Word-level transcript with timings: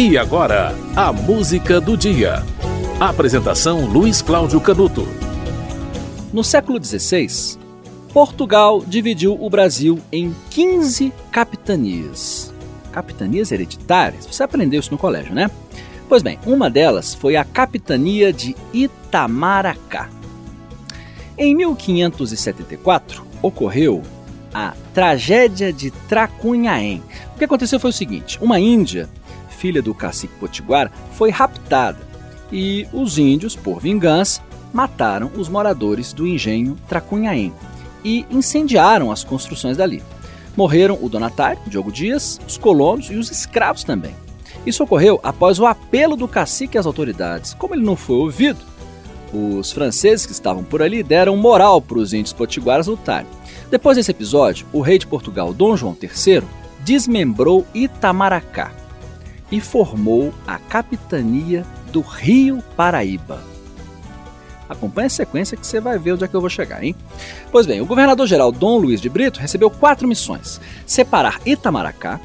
E 0.00 0.16
agora, 0.16 0.72
a 0.94 1.12
música 1.12 1.80
do 1.80 1.96
dia. 1.96 2.44
Apresentação 3.00 3.84
Luiz 3.84 4.22
Cláudio 4.22 4.60
Canuto. 4.60 5.04
No 6.32 6.44
século 6.44 6.78
XVI, 6.80 7.58
Portugal 8.12 8.80
dividiu 8.86 9.36
o 9.44 9.50
Brasil 9.50 9.98
em 10.12 10.32
15 10.50 11.12
capitanias. 11.32 12.54
Capitanias 12.92 13.50
hereditárias? 13.50 14.24
Você 14.24 14.44
aprendeu 14.44 14.78
isso 14.78 14.92
no 14.92 14.98
colégio, 14.98 15.34
né? 15.34 15.50
Pois 16.08 16.22
bem, 16.22 16.38
uma 16.46 16.70
delas 16.70 17.12
foi 17.12 17.34
a 17.34 17.44
capitania 17.44 18.32
de 18.32 18.54
Itamaracá. 18.72 20.08
Em 21.36 21.56
1574, 21.56 23.26
ocorreu 23.42 24.02
a 24.54 24.74
tragédia 24.94 25.72
de 25.72 25.90
Tracunhaém. 25.90 27.02
O 27.34 27.38
que 27.38 27.44
aconteceu 27.44 27.80
foi 27.80 27.90
o 27.90 27.92
seguinte: 27.92 28.38
uma 28.40 28.60
índia 28.60 29.08
filha 29.58 29.82
do 29.82 29.92
cacique 29.92 30.34
Potiguara, 30.34 30.90
foi 31.12 31.30
raptada 31.30 32.08
e 32.52 32.86
os 32.92 33.18
índios, 33.18 33.54
por 33.54 33.80
vingança, 33.80 34.40
mataram 34.72 35.30
os 35.36 35.48
moradores 35.48 36.12
do 36.12 36.26
engenho 36.26 36.76
Tracunhaém 36.88 37.52
e 38.04 38.24
incendiaram 38.30 39.10
as 39.10 39.24
construções 39.24 39.76
dali. 39.76 40.02
Morreram 40.56 40.98
o 41.00 41.08
donatário, 41.08 41.60
Diogo 41.66 41.92
Dias, 41.92 42.40
os 42.46 42.56
colonos 42.56 43.10
e 43.10 43.14
os 43.14 43.30
escravos 43.30 43.84
também. 43.84 44.14
Isso 44.66 44.82
ocorreu 44.82 45.20
após 45.22 45.58
o 45.58 45.66
apelo 45.66 46.16
do 46.16 46.26
cacique 46.26 46.78
às 46.78 46.86
autoridades. 46.86 47.54
Como 47.54 47.74
ele 47.74 47.84
não 47.84 47.96
foi 47.96 48.16
ouvido, 48.16 48.58
os 49.32 49.70
franceses 49.70 50.26
que 50.26 50.32
estavam 50.32 50.64
por 50.64 50.82
ali 50.82 51.02
deram 51.02 51.36
moral 51.36 51.80
para 51.80 51.98
os 51.98 52.12
índios 52.12 52.32
potiguaras 52.32 52.86
lutarem. 52.86 53.28
Depois 53.70 53.96
desse 53.96 54.10
episódio, 54.10 54.66
o 54.72 54.80
rei 54.80 54.98
de 54.98 55.06
Portugal, 55.06 55.52
Dom 55.52 55.76
João 55.76 55.96
III, 56.00 56.42
desmembrou 56.80 57.66
Itamaracá, 57.74 58.72
e 59.50 59.60
formou 59.60 60.32
a 60.46 60.58
capitania 60.58 61.64
do 61.92 62.00
Rio 62.00 62.62
Paraíba. 62.76 63.42
Acompanhe 64.68 65.06
a 65.06 65.10
sequência 65.10 65.56
que 65.56 65.66
você 65.66 65.80
vai 65.80 65.98
ver 65.98 66.12
onde 66.12 66.24
é 66.24 66.28
que 66.28 66.36
eu 66.36 66.40
vou 66.40 66.50
chegar, 66.50 66.84
hein? 66.84 66.94
Pois 67.50 67.66
bem, 67.66 67.80
o 67.80 67.86
governador-geral 67.86 68.52
Dom 68.52 68.78
Luiz 68.78 69.00
de 69.00 69.08
Brito 69.08 69.40
recebeu 69.40 69.70
quatro 69.70 70.06
missões: 70.06 70.60
separar 70.86 71.40
Itamaracá, 71.46 72.20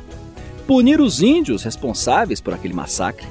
punir 0.68 1.00
os 1.00 1.22
índios 1.22 1.64
responsáveis 1.64 2.42
por 2.42 2.54
aquele 2.54 2.74
massacre, 2.74 3.28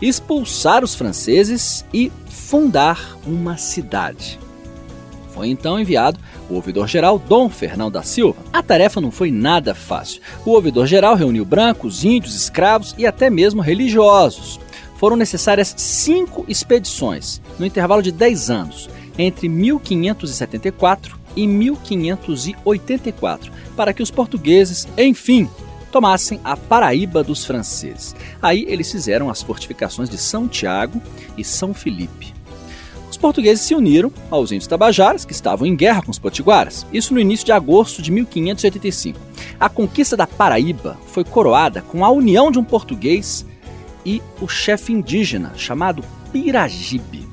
expulsar 0.00 0.82
os 0.82 0.94
franceses 0.94 1.84
e 1.92 2.10
fundar 2.26 3.18
uma 3.26 3.58
cidade. 3.58 4.38
Foi 5.34 5.48
então 5.48 5.80
enviado 5.80 6.20
o 6.48 6.54
ouvidor-geral 6.54 7.18
Dom 7.18 7.50
Fernão 7.50 7.90
da 7.90 8.04
Silva. 8.04 8.40
A 8.52 8.62
tarefa 8.62 9.00
não 9.00 9.10
foi 9.10 9.32
nada 9.32 9.74
fácil. 9.74 10.22
O 10.46 10.52
ouvidor-geral 10.52 11.16
reuniu 11.16 11.44
brancos, 11.44 12.04
índios, 12.04 12.36
escravos 12.36 12.94
e 12.96 13.04
até 13.04 13.28
mesmo 13.28 13.60
religiosos. 13.60 14.60
Foram 14.96 15.16
necessárias 15.16 15.74
cinco 15.76 16.44
expedições, 16.46 17.42
no 17.58 17.66
intervalo 17.66 18.00
de 18.00 18.12
10 18.12 18.48
anos, 18.48 18.88
entre 19.18 19.48
1574 19.48 21.18
e 21.34 21.48
1584, 21.48 23.52
para 23.76 23.92
que 23.92 24.04
os 24.04 24.12
portugueses, 24.12 24.86
enfim, 24.96 25.50
tomassem 25.90 26.40
a 26.44 26.56
Paraíba 26.56 27.24
dos 27.24 27.44
franceses. 27.44 28.14
Aí 28.40 28.64
eles 28.68 28.90
fizeram 28.90 29.28
as 29.28 29.42
fortificações 29.42 30.08
de 30.08 30.16
São 30.16 30.46
Tiago 30.46 31.02
e 31.36 31.42
São 31.42 31.74
Felipe 31.74 32.32
portugueses 33.24 33.64
se 33.64 33.74
uniram 33.74 34.12
aos 34.30 34.52
índios 34.52 34.66
tabajaras, 34.66 35.24
que 35.24 35.32
estavam 35.32 35.66
em 35.66 35.74
guerra 35.74 36.02
com 36.02 36.10
os 36.10 36.18
potiguaras, 36.18 36.86
isso 36.92 37.14
no 37.14 37.18
início 37.18 37.46
de 37.46 37.52
agosto 37.52 38.02
de 38.02 38.12
1585. 38.12 39.18
A 39.58 39.66
conquista 39.66 40.14
da 40.14 40.26
Paraíba 40.26 40.98
foi 41.06 41.24
coroada 41.24 41.80
com 41.80 42.04
a 42.04 42.10
união 42.10 42.50
de 42.50 42.58
um 42.58 42.64
português 42.64 43.46
e 44.04 44.20
o 44.42 44.46
chefe 44.46 44.92
indígena, 44.92 45.54
chamado 45.56 46.04
Piragibe. 46.30 47.26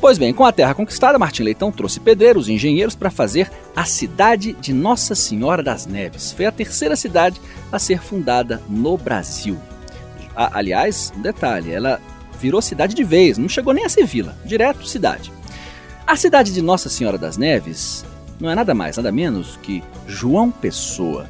Pois 0.00 0.16
bem, 0.16 0.32
com 0.32 0.44
a 0.44 0.52
terra 0.52 0.74
conquistada, 0.74 1.18
Martim 1.18 1.42
Leitão 1.42 1.72
trouxe 1.72 1.98
pedreiros 1.98 2.48
e 2.48 2.52
engenheiros 2.52 2.94
para 2.94 3.10
fazer 3.10 3.50
a 3.74 3.84
cidade 3.84 4.52
de 4.60 4.72
Nossa 4.72 5.16
Senhora 5.16 5.60
das 5.60 5.86
Neves. 5.86 6.30
Foi 6.30 6.46
a 6.46 6.52
terceira 6.52 6.94
cidade 6.94 7.40
a 7.72 7.80
ser 7.80 8.00
fundada 8.00 8.62
no 8.68 8.96
Brasil. 8.96 9.58
Aliás, 10.36 11.12
um 11.16 11.20
detalhe, 11.20 11.72
ela 11.72 12.00
virou 12.40 12.62
cidade 12.62 12.94
de 12.94 13.02
vez, 13.02 13.38
não 13.38 13.48
chegou 13.48 13.72
nem 13.72 13.84
a 13.84 13.88
ser 13.88 14.06
vila, 14.06 14.36
direto 14.44 14.86
cidade. 14.86 15.32
A 16.06 16.14
cidade 16.16 16.52
de 16.52 16.62
Nossa 16.62 16.88
Senhora 16.88 17.18
das 17.18 17.36
Neves 17.36 18.04
não 18.38 18.50
é 18.50 18.54
nada 18.54 18.74
mais, 18.74 18.96
nada 18.96 19.10
menos 19.10 19.58
que 19.62 19.82
João 20.06 20.50
Pessoa. 20.50 21.28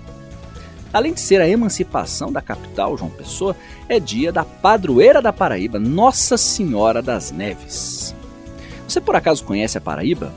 Além 0.93 1.13
de 1.13 1.21
ser 1.21 1.41
a 1.41 1.49
emancipação 1.49 2.33
da 2.33 2.41
capital, 2.41 2.97
João 2.97 3.11
Pessoa, 3.11 3.57
é 3.89 4.01
dia 4.01 4.33
da 4.33 4.45
padroeira 4.45 5.23
da 5.23 5.33
Paraíba, 5.33 5.79
Nossa 5.79 6.37
Senhora 6.37 7.01
das 7.01 7.31
Neves. 7.31 8.15
Você 8.87 9.01
por 9.01 9.17
acaso 9.17 9.45
conhece 9.45 9.79
a 9.79 9.81
Paraíba? 9.81 10.33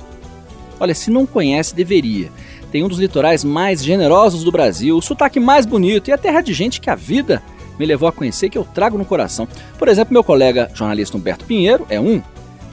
Olha, 0.80 0.96
se 0.96 1.12
não 1.12 1.26
conhece, 1.26 1.76
deveria. 1.76 2.32
Tem 2.72 2.84
um 2.84 2.88
dos 2.88 3.00
litorais 3.00 3.44
mais 3.44 3.84
generosos 3.84 4.44
do 4.44 4.52
Brasil, 4.52 4.96
o 4.96 5.02
sotaque 5.02 5.40
mais 5.40 5.66
bonito 5.66 6.10
e 6.10 6.14
a 6.14 6.18
terra 6.18 6.42
de 6.42 6.54
gente 6.54 6.80
que 6.80 6.90
a 6.90 6.96
vida 6.96 7.42
me 7.80 7.86
levou 7.86 8.10
a 8.10 8.12
conhecer 8.12 8.50
que 8.50 8.58
eu 8.58 8.66
trago 8.66 8.98
no 8.98 9.06
coração. 9.06 9.48
Por 9.78 9.88
exemplo, 9.88 10.14
meu 10.14 10.24
colega 10.24 10.70
jornalista 10.74 11.18
Humberto 11.18 11.46
Pinheiro 11.46 11.88
é 11.90 12.00
um. 12.00 12.22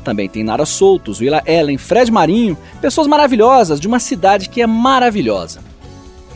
Também 0.03 0.29
tem 0.29 0.45
Nara 0.45 0.67
Soutos, 0.67 1.21
Willa 1.21 1.43
Ellen, 1.47 1.79
Fred 1.79 2.11
Marinho, 2.11 2.59
pessoas 2.81 3.07
maravilhosas 3.07 3.81
de 3.81 3.89
uma 3.89 4.01
cidade 4.01 4.49
que 4.49 4.61
é 4.61 4.67
maravilhosa. 4.67 5.61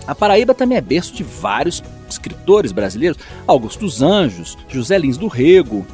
A 0.07 0.15
Paraíba 0.15 0.55
também 0.55 0.79
é 0.79 0.81
berço 0.81 1.15
de 1.15 1.23
vários 1.23 1.83
escritores 2.09 2.73
brasileiros, 2.73 3.19
Augusto 3.47 3.81
dos 3.81 4.03
Anjos, 4.03 4.57
José 4.69 4.99
Lins 4.99 5.17
do 5.17 5.29
Rego, 5.29 5.87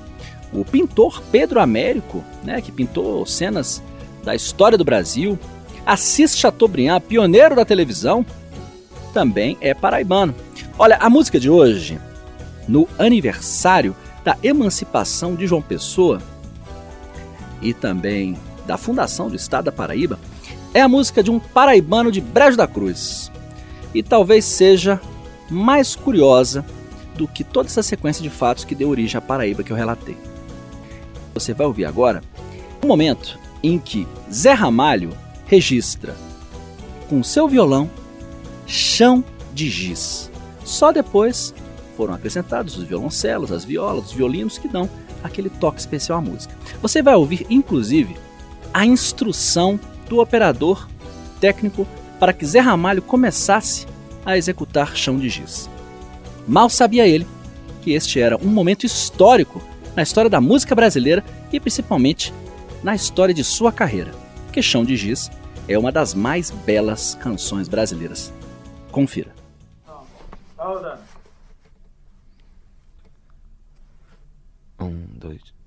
o 0.53 0.65
pintor 0.65 1.23
Pedro 1.31 1.61
Américo, 1.61 2.25
né, 2.43 2.61
que 2.63 2.73
pintou 2.73 3.27
cenas 3.27 3.83
da 4.25 4.35
história 4.35 4.79
do 4.79 4.85
Brasil, 4.85 5.39
Assis 5.85 6.37
Chateaubriand, 6.37 7.01
pioneiro 7.01 7.55
da 7.55 7.65
televisão, 7.65 8.25
também 9.13 9.57
é 9.61 9.75
paraibano. 9.75 10.35
Olha, 10.79 10.97
a 10.97 11.09
música 11.09 11.39
de 11.39 11.49
hoje 11.49 11.99
no 12.69 12.89
aniversário 12.99 13.95
da 14.25 14.37
emancipação 14.43 15.35
de 15.35 15.47
João 15.47 15.63
Pessoa 15.63 16.21
e 17.63 17.73
também 17.73 18.37
da 18.67 18.77
fundação 18.77 19.29
do 19.29 19.37
Estado 19.37 19.67
da 19.67 19.73
Paraíba, 19.73 20.19
é 20.75 20.81
a 20.81 20.89
música 20.89 21.23
de 21.23 21.31
um 21.31 21.39
paraibano 21.39 22.11
de 22.11 22.21
Brejo 22.21 22.57
da 22.57 22.67
Cruz. 22.67 23.31
E 23.95 24.03
talvez 24.03 24.45
seja 24.45 25.01
mais 25.49 25.95
curiosa 25.95 26.65
do 27.17 27.27
que 27.27 27.45
toda 27.45 27.69
essa 27.69 27.83
sequência 27.83 28.23
de 28.23 28.29
fatos 28.29 28.65
que 28.65 28.75
deu 28.75 28.89
origem 28.89 29.17
à 29.17 29.21
Paraíba 29.21 29.63
que 29.63 29.73
eu 29.73 29.77
relatei. 29.77 30.17
Você 31.33 31.55
vai 31.55 31.67
ouvir 31.67 31.85
agora 31.85 32.23
o 32.83 32.87
um 32.87 32.89
momento 32.89 33.39
em 33.63 33.79
que 33.79 34.07
Zé 34.31 34.53
Ramalho 34.53 35.11
registra 35.47 36.15
com 37.09 37.23
seu 37.23 37.49
violão 37.49 37.91
Chão 38.67 39.25
de 39.55 39.71
Giz. 39.71 40.31
Só 40.65 40.93
depois 40.93 41.55
foram 41.97 42.15
acrescentados 42.15 42.77
os 42.77 42.85
violoncelos, 42.85 43.51
as 43.51 43.65
violas, 43.65 44.07
os 44.07 44.13
violinos 44.13 44.59
que 44.59 44.69
dão 44.69 44.89
aquele 45.23 45.49
toque 45.49 45.81
especial 45.81 46.19
à 46.19 46.21
música. 46.21 46.55
Você 46.83 47.03
vai 47.03 47.15
ouvir, 47.15 47.47
inclusive, 47.49 48.17
a 48.73 48.85
instrução 48.85 49.81
do 50.09 50.21
operador 50.21 50.89
técnico 51.41 51.87
para 52.21 52.33
que 52.33 52.47
Zé 52.47 52.61
Ramalho 52.61 53.03
começasse 53.03 53.87
a 54.25 54.37
executar 54.37 54.97
Chão 54.97 55.19
de 55.19 55.29
Giz. 55.29 55.69
Mal 56.47 56.69
sabia 56.69 57.07
ele 57.07 57.27
que 57.83 57.93
este 57.93 58.21
era 58.21 58.37
um 58.37 58.49
momento 58.49 58.85
histórico 58.85 59.63
na 59.95 60.03
história 60.03 60.29
da 60.29 60.41
música 60.41 60.75
brasileira 60.75 61.25
e 61.53 61.59
principalmente 61.59 62.33
na 62.83 62.95
história 62.95 63.35
de 63.35 63.43
sua 63.43 63.73
carreira, 63.73 64.13
que 64.53 64.63
Chão 64.63 64.85
de 64.85 64.97
Giz 64.97 65.31
é 65.69 65.79
uma 65.79 65.91
das 65.91 66.15
mais 66.15 66.51
belas 66.51 67.17
canções 67.21 67.69
brasileiras. 67.69 68.33
Confira. 68.91 69.35
Um, 70.59 70.97
dois. 75.27 75.66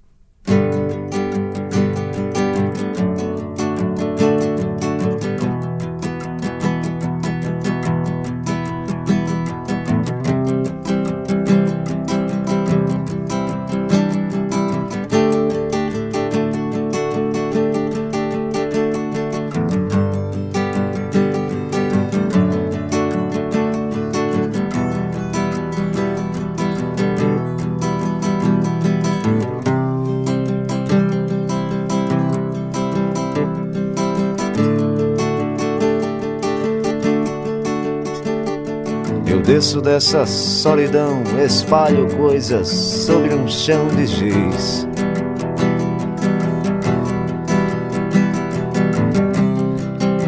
Desço 39.49 39.81
dessa 39.81 40.27
solidão, 40.27 41.23
espalho 41.43 42.07
coisas 42.15 42.67
sobre 42.67 43.33
um 43.33 43.47
chão 43.47 43.87
de 43.87 44.05
giz. 44.05 44.87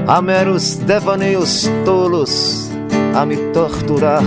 Há 0.08 0.24
meros 0.24 0.74
devaneios 0.78 1.70
tolos 1.86 2.72
a 3.16 3.24
me 3.24 3.38
torturar. 3.54 4.24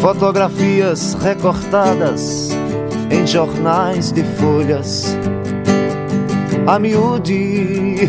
Fotografias 0.00 1.14
recortadas 1.14 2.50
em 3.10 3.26
jornais 3.26 4.12
de 4.12 4.22
folhas. 4.38 5.18
A 6.68 6.78
miúde, 6.78 8.08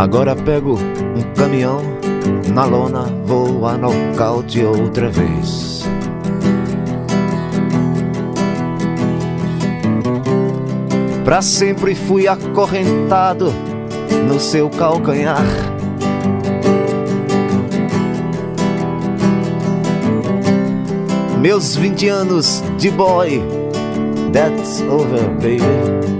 Agora 0.00 0.34
pego 0.34 0.78
um 0.78 1.34
caminhão, 1.34 1.82
na 2.54 2.64
lona 2.64 3.02
vou 3.26 3.66
a 3.66 3.76
nocaute 3.76 4.64
outra 4.64 5.10
vez. 5.10 5.82
Pra 11.22 11.42
sempre 11.42 11.94
fui 11.94 12.26
acorrentado 12.26 13.52
no 14.26 14.40
seu 14.40 14.70
calcanhar. 14.70 15.44
Meus 21.38 21.76
20 21.76 22.08
anos 22.08 22.64
de 22.78 22.90
boy, 22.90 23.42
that's 24.32 24.80
over, 24.80 25.28
baby. 25.42 26.19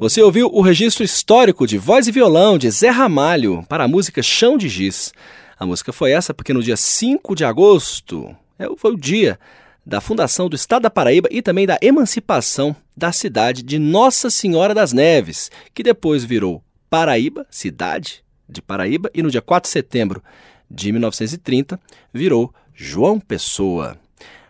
Você 0.00 0.22
ouviu 0.22 0.48
o 0.52 0.60
registro 0.60 1.02
histórico 1.02 1.66
de 1.66 1.76
voz 1.76 2.06
e 2.06 2.12
violão 2.12 2.56
de 2.56 2.70
Zé 2.70 2.88
Ramalho 2.88 3.64
para 3.68 3.82
a 3.82 3.88
música 3.88 4.22
Chão 4.22 4.56
de 4.56 4.68
Giz. 4.68 5.12
A 5.58 5.66
música 5.66 5.92
foi 5.92 6.12
essa 6.12 6.32
porque 6.32 6.52
no 6.52 6.62
dia 6.62 6.76
5 6.76 7.34
de 7.34 7.44
agosto 7.44 8.32
é 8.56 8.68
foi 8.76 8.92
o 8.92 8.96
dia 8.96 9.40
da 9.84 10.00
fundação 10.00 10.48
do 10.48 10.54
Estado 10.54 10.82
da 10.82 10.90
Paraíba 10.90 11.28
e 11.32 11.42
também 11.42 11.66
da 11.66 11.76
emancipação 11.82 12.76
da 12.96 13.10
cidade 13.10 13.60
de 13.64 13.76
Nossa 13.76 14.30
Senhora 14.30 14.72
das 14.72 14.92
Neves, 14.92 15.50
que 15.74 15.82
depois 15.82 16.24
virou 16.24 16.62
Paraíba, 16.88 17.44
cidade 17.50 18.22
de 18.48 18.62
Paraíba, 18.62 19.10
e 19.12 19.20
no 19.20 19.32
dia 19.32 19.42
4 19.42 19.68
de 19.68 19.72
setembro 19.72 20.22
de 20.70 20.92
1930 20.92 21.80
virou 22.14 22.54
João 22.72 23.18
Pessoa. 23.18 23.98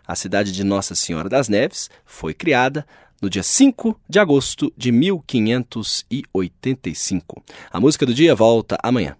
A 0.07 0.13
cidade 0.15 0.51
de 0.51 0.63
Nossa 0.63 0.93
Senhora 0.93 1.27
das 1.27 1.49
Neves 1.49 1.89
foi 2.05 2.35
criada 2.35 2.85
no 3.21 3.29
dia 3.29 3.43
5 3.43 3.99
de 4.07 4.17
agosto 4.19 4.71
de 4.77 4.89
1585. 4.91 7.43
A 7.71 7.79
música 7.79 8.05
do 8.05 8.13
dia 8.13 8.35
volta 8.35 8.77
amanhã. 8.81 9.15